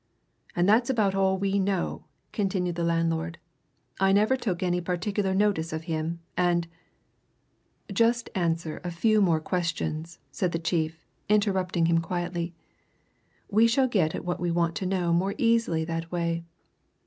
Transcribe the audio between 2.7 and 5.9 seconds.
the landlord. "I never took any particular notice of